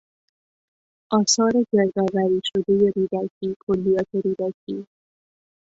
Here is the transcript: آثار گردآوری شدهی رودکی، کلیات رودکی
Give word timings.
آثار 1.17 1.51
گردآوری 1.73 2.39
شدهی 2.47 2.91
رودکی، 2.95 3.55
کلیات 3.67 4.07
رودکی 4.23 4.85